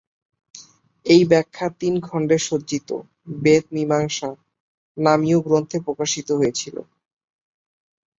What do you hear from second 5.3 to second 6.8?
গ্রন্থে প্রকাশিত হয়েছিল।